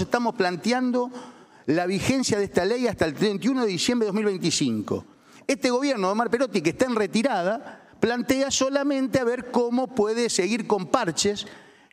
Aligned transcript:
estamos 0.00 0.34
planteando 0.34 1.10
la 1.66 1.86
vigencia 1.86 2.38
de 2.38 2.44
esta 2.44 2.64
ley 2.64 2.86
hasta 2.86 3.04
el 3.04 3.14
31 3.14 3.62
de 3.62 3.68
diciembre 3.68 4.06
de 4.06 4.12
2025. 4.12 5.04
Este 5.46 5.70
gobierno 5.70 6.08
de 6.08 6.12
Omar 6.12 6.30
Perotti, 6.30 6.62
que 6.62 6.70
está 6.70 6.86
en 6.86 6.96
retirada, 6.96 7.88
plantea 8.00 8.50
solamente 8.50 9.18
a 9.18 9.24
ver 9.24 9.50
cómo 9.50 9.94
puede 9.94 10.30
seguir 10.30 10.66
con 10.66 10.86
parches 10.86 11.46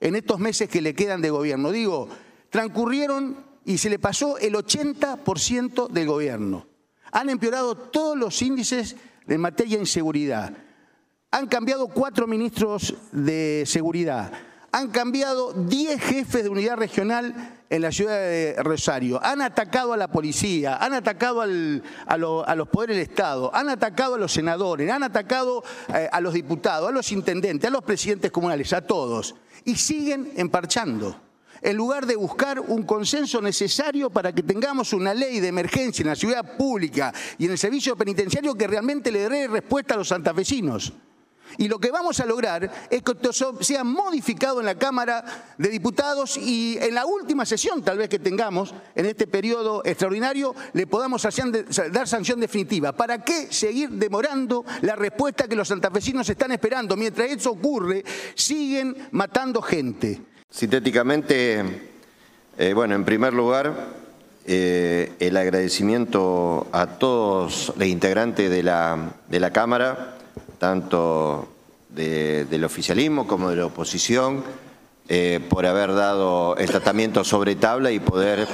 en 0.00 0.16
estos 0.16 0.38
meses 0.38 0.68
que 0.68 0.82
le 0.82 0.94
quedan 0.94 1.22
de 1.22 1.30
gobierno. 1.30 1.70
Digo, 1.70 2.08
transcurrieron 2.50 3.36
y 3.64 3.78
se 3.78 3.88
le 3.88 3.98
pasó 3.98 4.38
el 4.38 4.54
80% 4.54 5.88
del 5.88 6.06
gobierno. 6.06 6.66
Han 7.12 7.30
empeorado 7.30 7.76
todos 7.76 8.16
los 8.16 8.42
índices 8.42 8.96
en 9.26 9.40
materia 9.40 9.76
de 9.76 9.82
inseguridad. 9.82 10.52
Han 11.30 11.46
cambiado 11.46 11.88
cuatro 11.88 12.26
ministros 12.26 12.94
de 13.12 13.64
seguridad. 13.66 14.32
Han 14.72 14.88
cambiado 14.88 15.52
10 15.52 16.00
jefes 16.02 16.42
de 16.42 16.48
unidad 16.48 16.76
regional 16.76 17.60
en 17.68 17.82
la 17.82 17.92
ciudad 17.92 18.16
de 18.16 18.56
Rosario. 18.62 19.20
Han 19.22 19.42
atacado 19.42 19.92
a 19.92 19.98
la 19.98 20.10
policía, 20.10 20.76
han 20.76 20.94
atacado 20.94 21.42
a, 21.42 21.46
los 22.16 22.68
poderes 22.68 22.96
del 22.96 23.06
Estado, 23.06 23.54
han 23.54 23.68
atacado 23.68 24.14
a 24.14 24.18
los 24.18 24.32
senadores, 24.32 24.90
han 24.90 25.02
atacado 25.02 25.62
eh, 25.94 26.08
a 26.10 26.20
los 26.20 26.34
diputados, 26.34 26.88
a 26.88 26.92
los 26.92 27.12
intendentes, 27.12 27.68
a 27.68 27.72
los 27.72 27.82
presidentes 27.82 28.30
comunales, 28.30 28.72
a 28.72 28.80
todos. 28.80 29.34
Y 29.64 29.76
siguen 29.76 30.32
emparchando 30.36 31.16
en 31.62 31.76
lugar 31.76 32.06
de 32.06 32.16
buscar 32.16 32.58
un 32.60 32.82
consenso 32.82 33.40
necesario 33.40 34.10
para 34.10 34.34
que 34.34 34.42
tengamos 34.42 34.92
una 34.92 35.14
ley 35.14 35.40
de 35.40 35.48
emergencia 35.48 36.02
en 36.02 36.08
la 36.08 36.16
ciudad 36.16 36.56
pública 36.56 37.12
y 37.38 37.44
en 37.44 37.52
el 37.52 37.58
servicio 37.58 37.96
penitenciario 37.96 38.54
que 38.54 38.66
realmente 38.66 39.12
le 39.12 39.28
dé 39.28 39.48
respuesta 39.48 39.94
a 39.94 39.98
los 39.98 40.08
santafesinos. 40.08 40.92
Y 41.58 41.68
lo 41.68 41.78
que 41.78 41.90
vamos 41.90 42.20
a 42.20 42.26
lograr 42.26 42.70
es 42.90 43.02
que 43.02 43.12
esto 43.12 43.32
sea 43.60 43.84
modificado 43.84 44.60
en 44.60 44.66
la 44.66 44.74
Cámara 44.76 45.24
de 45.58 45.68
Diputados 45.68 46.36
y 46.36 46.78
en 46.80 46.94
la 46.94 47.06
última 47.06 47.44
sesión, 47.46 47.82
tal 47.82 47.98
vez 47.98 48.08
que 48.08 48.18
tengamos 48.18 48.74
en 48.94 49.06
este 49.06 49.26
periodo 49.26 49.82
extraordinario, 49.84 50.54
le 50.72 50.86
podamos 50.86 51.26
dar 51.92 52.08
sanción 52.08 52.40
definitiva. 52.40 52.92
¿Para 52.92 53.22
qué 53.22 53.52
seguir 53.52 53.90
demorando 53.90 54.64
la 54.82 54.96
respuesta 54.96 55.48
que 55.48 55.56
los 55.56 55.68
santafesinos 55.68 56.28
están 56.28 56.52
esperando? 56.52 56.96
Mientras 56.96 57.30
eso 57.30 57.52
ocurre, 57.52 58.04
siguen 58.34 59.08
matando 59.12 59.62
gente. 59.62 60.20
Sintéticamente, 60.50 61.64
eh, 62.58 62.72
bueno, 62.74 62.94
en 62.94 63.04
primer 63.04 63.32
lugar, 63.32 64.02
eh, 64.44 65.12
el 65.20 65.36
agradecimiento 65.36 66.66
a 66.72 66.86
todos 66.86 67.72
los 67.76 67.86
integrantes 67.86 68.50
de 68.50 68.62
la, 68.62 69.12
de 69.28 69.40
la 69.40 69.52
Cámara, 69.52 70.18
tanto 70.58 71.51
del 71.94 72.64
oficialismo 72.64 73.26
como 73.26 73.50
de 73.50 73.56
la 73.56 73.66
oposición, 73.66 74.44
eh, 75.08 75.40
por 75.48 75.66
haber 75.66 75.92
dado 75.94 76.56
el 76.56 76.68
tratamiento 76.68 77.24
sobre 77.24 77.54
tabla 77.54 77.90
y 77.90 78.00
poder 78.00 78.46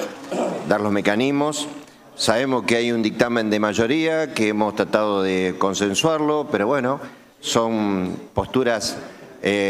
dar 0.69 0.81
los 0.81 0.93
mecanismos. 0.93 1.69
Sabemos 2.17 2.65
que 2.65 2.77
hay 2.77 2.91
un 2.91 3.03
dictamen 3.03 3.51
de 3.51 3.61
mayoría, 3.61 4.35
que 4.35 4.49
hemos 4.49 4.75
tratado 4.75 5.23
de 5.23 5.55
consensuarlo, 5.59 6.49
pero 6.51 6.67
bueno, 6.67 7.01
son 7.41 8.17
posturas 8.35 8.97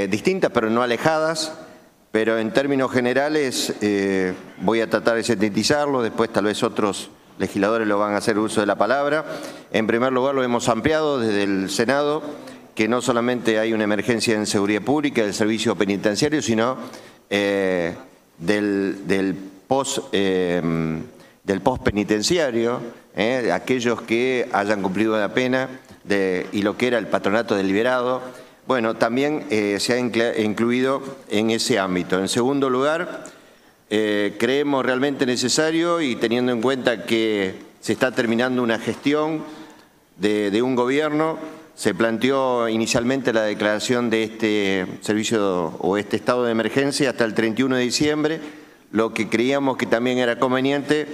distintas 0.08 0.50
pero 0.50 0.70
no 0.70 0.82
alejadas 0.82 1.52
pero 2.10 2.38
en 2.38 2.52
términos 2.52 2.90
generales 2.90 3.74
eh, 3.80 4.34
voy 4.62 4.80
a 4.80 4.88
tratar 4.88 5.16
de 5.16 5.24
sintetizarlo, 5.24 6.02
después 6.02 6.30
tal 6.30 6.46
vez 6.46 6.62
otros 6.62 7.10
legisladores 7.38 7.86
lo 7.86 7.98
van 7.98 8.14
a 8.14 8.16
hacer 8.16 8.38
uso 8.38 8.60
de 8.60 8.66
la 8.66 8.76
palabra. 8.76 9.24
En 9.70 9.86
primer 9.86 10.12
lugar 10.12 10.34
lo 10.34 10.42
hemos 10.42 10.68
ampliado 10.68 11.20
desde 11.20 11.42
el 11.42 11.70
Senado, 11.70 12.22
que 12.78 12.86
no 12.86 13.02
solamente 13.02 13.58
hay 13.58 13.72
una 13.72 13.82
emergencia 13.82 14.36
en 14.36 14.46
seguridad 14.46 14.82
pública 14.82 15.22
del 15.22 15.34
servicio 15.34 15.74
penitenciario, 15.74 16.40
sino 16.40 16.78
eh, 17.28 17.92
del, 18.38 18.98
eh, 20.12 20.62
del 21.42 21.60
post 21.60 21.82
penitenciario, 21.82 22.80
aquellos 23.52 24.02
que 24.02 24.48
hayan 24.52 24.80
cumplido 24.80 25.18
la 25.18 25.34
pena 25.34 25.68
y 26.52 26.62
lo 26.62 26.76
que 26.76 26.86
era 26.86 26.98
el 26.98 27.08
patronato 27.08 27.56
deliberado, 27.56 28.22
bueno, 28.68 28.94
también 28.94 29.46
eh, 29.50 29.78
se 29.80 29.94
ha 29.94 29.98
incluido 29.98 31.02
en 31.30 31.50
ese 31.50 31.78
ámbito. 31.78 32.20
En 32.20 32.28
segundo 32.28 32.70
lugar, 32.70 33.24
eh, 33.90 34.36
creemos 34.38 34.86
realmente 34.86 35.26
necesario 35.26 36.00
y 36.00 36.14
teniendo 36.14 36.52
en 36.52 36.60
cuenta 36.60 37.06
que 37.06 37.54
se 37.80 37.94
está 37.94 38.12
terminando 38.12 38.62
una 38.62 38.78
gestión 38.78 39.42
de, 40.18 40.60
un 40.62 40.76
gobierno, 40.76 41.38
se 41.78 41.94
planteó 41.94 42.68
inicialmente 42.68 43.32
la 43.32 43.42
declaración 43.42 44.10
de 44.10 44.24
este 44.24 44.84
servicio 45.00 45.76
o 45.78 45.96
este 45.96 46.16
estado 46.16 46.42
de 46.42 46.50
emergencia 46.50 47.10
hasta 47.10 47.24
el 47.24 47.34
31 47.34 47.76
de 47.76 47.82
diciembre, 47.82 48.40
lo 48.90 49.14
que 49.14 49.28
creíamos 49.28 49.76
que 49.76 49.86
también 49.86 50.18
era 50.18 50.40
conveniente 50.40 51.06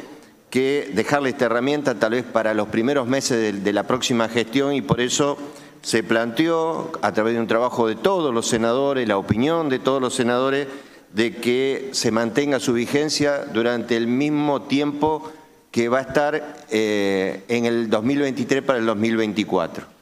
que 0.48 0.90
dejarle 0.94 1.28
esta 1.28 1.44
herramienta 1.44 1.96
tal 1.96 2.12
vez 2.12 2.24
para 2.24 2.54
los 2.54 2.68
primeros 2.68 3.06
meses 3.06 3.62
de 3.62 3.72
la 3.74 3.82
próxima 3.82 4.26
gestión 4.30 4.72
y 4.72 4.80
por 4.80 5.02
eso 5.02 5.36
se 5.82 6.02
planteó 6.02 6.92
a 7.02 7.12
través 7.12 7.34
de 7.34 7.40
un 7.40 7.46
trabajo 7.46 7.86
de 7.86 7.96
todos 7.96 8.32
los 8.32 8.46
senadores, 8.46 9.06
la 9.06 9.18
opinión 9.18 9.68
de 9.68 9.80
todos 9.80 10.00
los 10.00 10.14
senadores, 10.14 10.66
de 11.12 11.36
que 11.36 11.90
se 11.92 12.10
mantenga 12.10 12.58
su 12.58 12.72
vigencia 12.72 13.44
durante 13.52 13.98
el 13.98 14.06
mismo 14.06 14.62
tiempo 14.62 15.30
que 15.70 15.90
va 15.90 15.98
a 15.98 16.02
estar 16.02 16.56
eh, 16.70 17.42
en 17.48 17.66
el 17.66 17.90
2023 17.90 18.62
para 18.62 18.78
el 18.78 18.86
2024. 18.86 19.93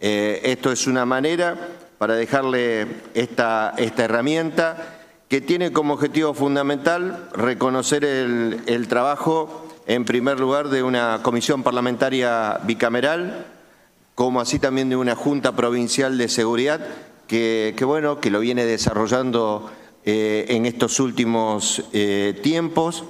Eh, 0.00 0.40
esto 0.44 0.72
es 0.72 0.86
una 0.86 1.04
manera 1.04 1.56
para 1.98 2.14
dejarle 2.14 2.86
esta, 3.12 3.74
esta 3.76 4.04
herramienta 4.04 4.96
que 5.28 5.42
tiene 5.42 5.72
como 5.72 5.94
objetivo 5.94 6.32
fundamental 6.32 7.28
reconocer 7.34 8.04
el, 8.04 8.88
trabajo, 8.88 9.68
en 9.86 10.06
primer 10.06 10.40
lugar, 10.40 10.70
de 10.70 10.82
una 10.82 11.20
comisión 11.22 11.62
parlamentaria 11.62 12.58
bicameral, 12.64 13.46
como 14.14 14.40
así 14.40 14.58
también 14.58 14.88
de 14.88 14.96
una 14.96 15.14
Junta 15.14 15.52
Provincial 15.52 16.16
de 16.18 16.28
Seguridad 16.28 16.80
que, 17.28 17.76
bueno, 17.84 18.18
que 18.18 18.30
lo 18.30 18.40
viene 18.40 18.64
desarrollando 18.64 19.70
eh, 20.04 20.46
en 20.48 20.66
estos 20.66 20.98
últimos 20.98 21.84
eh, 21.92 22.40
tiempos, 22.42 23.04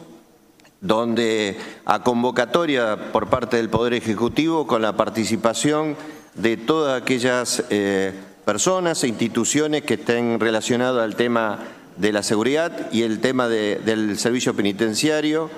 donde 0.83 1.57
a 1.87 2.03
convocatoria 2.03 3.13
por 3.13 3.29
parte 3.29 3.57
del 3.57 3.71
Poder 3.71 3.95
Ejecutivo 3.95 4.67
con 4.67 4.83
la 4.83 4.95
participación 4.95 5.97
de 6.35 6.57
todas 6.57 7.01
aquellas 7.01 7.65
eh, 7.71 8.13
personas 8.45 9.03
e 9.05 9.09
instituciones 9.09 9.83
que 9.83 9.95
estén 9.95 10.41
relacionadas 10.41 11.05
al 11.05 11.17
tema 11.17 11.59
de 11.97 12.13
la 12.13 12.23
seguridad 12.23 12.91
y 12.93 13.03
el 13.03 13.21
tema 13.21 13.49
del 13.49 14.19
servicio 14.19 14.55
penitenciario, 14.55 15.51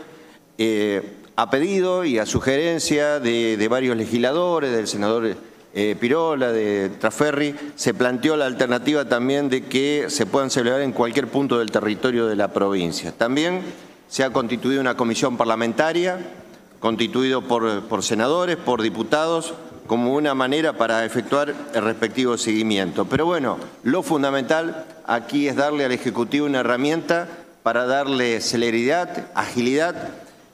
a 1.37 1.50
pedido 1.50 2.05
y 2.05 2.19
a 2.19 2.27
sugerencia 2.27 3.19
de, 3.19 3.66
varios 3.71 3.97
legisladores, 3.97 4.72
del 4.72 4.87
senador 4.87 5.34
eh, 5.75 5.97
Pirola, 5.99 6.53
de 6.53 6.91
Traferri, 7.00 7.54
se 7.75 7.94
planteó 7.94 8.37
la 8.37 8.47
alternativa 8.47 9.09
también 9.09 9.49
de 9.49 9.65
que 9.65 10.06
se 10.09 10.27
puedan 10.27 10.50
celebrar 10.50 10.83
en 10.83 10.93
cualquier 10.93 11.28
punto 11.28 11.59
del 11.59 11.71
territorio 11.71 12.27
de 12.27 12.37
la 12.37 12.53
provincia. 12.53 13.12
También 13.12 13.62
se 14.09 14.25
ha 14.25 14.31
constituido 14.31 14.81
una 14.81 14.97
comisión 14.97 15.39
parlamentaria, 15.39 16.19
constituido 16.81 17.43
por, 17.43 17.84
por 17.84 18.03
senadores, 18.03 18.56
por 18.56 18.83
diputados, 18.83 19.54
como 19.87 20.15
una 20.15 20.34
manera 20.34 20.72
para 20.75 21.04
efectuar 21.04 21.54
el 21.75 21.82
respectivo 21.82 22.37
seguimiento. 22.38 23.04
Pero 23.04 23.26
bueno, 23.26 23.59
lo 23.82 24.03
fundamental 24.03 24.87
aquí 25.06 25.48
es 25.48 25.56
darle 25.56 25.84
al 25.84 25.93
Ejecutivo 25.93 26.47
una 26.47 26.60
herramienta 26.60 27.28
para 27.62 27.87
darle 27.87 28.41
celeridad, 28.41 29.26
agilidad 29.34 29.94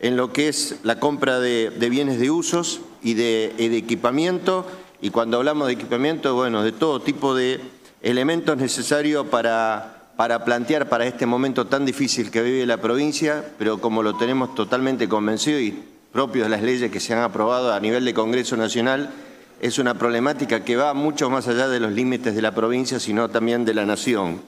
en 0.00 0.16
lo 0.16 0.32
que 0.32 0.48
es 0.48 0.76
la 0.82 1.00
compra 1.00 1.40
de, 1.40 1.70
bienes 1.90 2.20
de 2.20 2.30
usos 2.30 2.80
y 3.02 3.14
de, 3.14 3.54
equipamiento, 3.58 4.66
y 5.00 5.10
cuando 5.10 5.38
hablamos 5.38 5.68
de 5.68 5.74
equipamiento, 5.74 6.34
bueno, 6.34 6.62
de 6.62 6.72
todo 6.72 7.00
tipo 7.00 7.34
de 7.34 7.60
elementos 8.02 8.56
necesarios 8.56 9.26
para, 9.26 10.10
para 10.16 10.44
plantear 10.44 10.88
para 10.88 11.06
este 11.06 11.26
momento 11.26 11.66
tan 11.66 11.84
difícil 11.84 12.30
que 12.30 12.42
vive 12.42 12.66
la 12.66 12.78
provincia, 12.78 13.44
pero 13.58 13.78
como 13.78 14.02
lo 14.02 14.16
tenemos 14.16 14.54
totalmente 14.54 15.08
convencido 15.08 15.60
y 15.60 15.82
propio 16.12 16.44
de 16.44 16.48
las 16.48 16.62
leyes 16.62 16.90
que 16.90 17.00
se 17.00 17.14
han 17.14 17.20
aprobado 17.20 17.72
a 17.72 17.80
nivel 17.80 18.04
de 18.04 18.14
Congreso 18.14 18.56
Nacional, 18.56 19.10
es 19.60 19.78
una 19.78 19.94
problemática 19.94 20.64
que 20.64 20.76
va 20.76 20.94
mucho 20.94 21.30
más 21.30 21.48
allá 21.48 21.68
de 21.68 21.80
los 21.80 21.92
límites 21.92 22.34
de 22.34 22.42
la 22.42 22.54
provincia, 22.54 23.00
sino 23.00 23.28
también 23.28 23.64
de 23.64 23.74
la 23.74 23.84
nación. 23.84 24.40